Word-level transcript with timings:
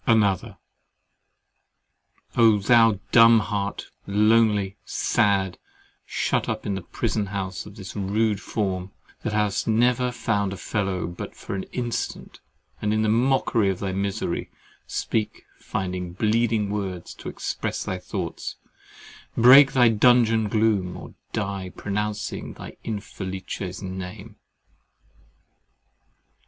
ANOTHER 0.07 0.57
Oh! 2.35 2.57
thou 2.57 2.99
dumb 3.11 3.39
heart, 3.41 3.91
lonely, 4.07 4.75
sad, 4.83 5.59
shut 6.07 6.49
up 6.49 6.65
in 6.65 6.73
the 6.73 6.81
prison 6.81 7.27
house 7.27 7.67
of 7.67 7.75
this 7.75 7.95
rude 7.95 8.41
form, 8.41 8.91
that 9.21 9.31
hast 9.33 9.67
never 9.67 10.11
found 10.11 10.53
a 10.53 10.57
fellow 10.57 11.05
but 11.05 11.35
for 11.35 11.53
an 11.53 11.65
instant, 11.71 12.39
and 12.81 12.95
in 12.95 13.03
very 13.03 13.13
mockery 13.13 13.69
of 13.69 13.77
thy 13.77 13.91
misery, 13.91 14.49
speak, 14.87 15.43
find 15.59 16.17
bleeding 16.17 16.71
words 16.71 17.13
to 17.13 17.29
express 17.29 17.83
thy 17.83 17.99
thoughts, 17.99 18.55
break 19.37 19.73
thy 19.73 19.87
dungeon 19.89 20.49
gloom, 20.49 20.97
or 20.97 21.13
die 21.31 21.71
pronouncing 21.77 22.53
thy 22.53 22.75
Infelice's 22.83 23.83
name! 23.83 24.35